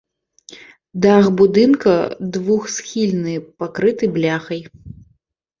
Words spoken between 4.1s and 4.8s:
бляхай.